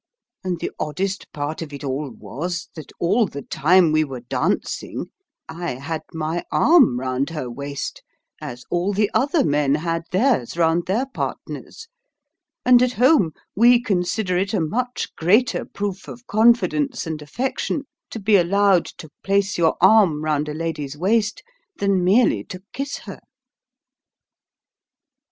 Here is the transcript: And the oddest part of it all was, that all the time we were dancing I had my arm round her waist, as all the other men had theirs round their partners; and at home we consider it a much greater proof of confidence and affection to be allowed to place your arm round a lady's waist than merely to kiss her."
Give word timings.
And 0.43 0.59
the 0.59 0.71
oddest 0.79 1.31
part 1.31 1.61
of 1.61 1.71
it 1.71 1.83
all 1.83 2.09
was, 2.09 2.69
that 2.73 2.91
all 2.99 3.27
the 3.27 3.43
time 3.43 3.91
we 3.91 4.03
were 4.03 4.21
dancing 4.21 5.11
I 5.47 5.75
had 5.75 6.01
my 6.11 6.43
arm 6.51 6.99
round 6.99 7.29
her 7.29 7.51
waist, 7.51 8.01
as 8.41 8.65
all 8.71 8.93
the 8.93 9.11
other 9.13 9.43
men 9.43 9.75
had 9.75 10.05
theirs 10.09 10.57
round 10.57 10.87
their 10.87 11.05
partners; 11.05 11.87
and 12.65 12.81
at 12.81 12.93
home 12.93 13.33
we 13.55 13.79
consider 13.79 14.39
it 14.39 14.55
a 14.55 14.59
much 14.59 15.15
greater 15.15 15.65
proof 15.65 16.07
of 16.07 16.25
confidence 16.25 17.05
and 17.05 17.21
affection 17.21 17.83
to 18.09 18.19
be 18.19 18.37
allowed 18.37 18.85
to 18.97 19.09
place 19.23 19.55
your 19.55 19.77
arm 19.81 20.23
round 20.23 20.49
a 20.49 20.53
lady's 20.55 20.97
waist 20.97 21.43
than 21.77 22.03
merely 22.03 22.43
to 22.45 22.63
kiss 22.73 22.97
her." 23.05 23.19